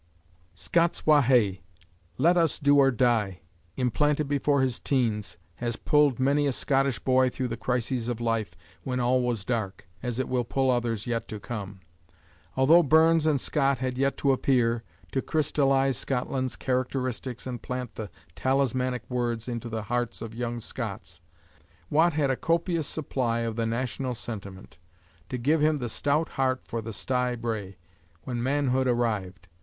"Scots 0.55 1.05
wa 1.05 1.21
hae," 1.21 1.61
"Let 2.17 2.35
us 2.35 2.57
do 2.57 2.75
or 2.77 2.89
die," 2.89 3.41
implanted 3.77 4.27
before 4.27 4.61
his 4.61 4.79
teens, 4.79 5.37
has 5.57 5.75
pulled 5.75 6.19
many 6.19 6.47
a 6.47 6.51
Scottish 6.53 6.97
boy 6.97 7.29
through 7.29 7.49
the 7.49 7.55
crises 7.55 8.09
of 8.09 8.19
life 8.19 8.57
when 8.83 8.99
all 8.99 9.21
was 9.21 9.45
dark, 9.45 9.87
as 10.01 10.17
it 10.17 10.27
will 10.27 10.43
pull 10.43 10.71
others 10.71 11.05
yet 11.05 11.27
to 11.27 11.39
come. 11.39 11.81
Altho 12.57 12.81
Burns 12.81 13.27
and 13.27 13.39
Scott 13.39 13.77
had 13.77 13.95
yet 13.95 14.17
to 14.17 14.31
appear, 14.31 14.83
to 15.11 15.21
crystallise 15.21 15.97
Scotland's 15.99 16.55
characteristics 16.55 17.45
and 17.45 17.61
plant 17.61 17.93
the 17.93 18.09
talismanic 18.33 19.07
words 19.07 19.47
into 19.47 19.69
the 19.69 19.83
hearts 19.83 20.19
of 20.19 20.33
young 20.33 20.59
Scots, 20.59 21.21
Watt 21.91 22.13
had 22.13 22.31
a 22.31 22.35
copious 22.35 22.87
supply 22.87 23.41
of 23.41 23.55
the 23.55 23.67
national 23.67 24.15
sentiment, 24.15 24.79
to 25.29 25.37
give 25.37 25.61
him 25.61 25.77
the 25.77 25.89
"stout 25.89 26.29
heart 26.29 26.61
for 26.65 26.81
the 26.81 26.91
stye 26.91 27.35
brae," 27.35 27.77
when 28.23 28.41
manhood 28.41 28.87
arrived. 28.87 29.47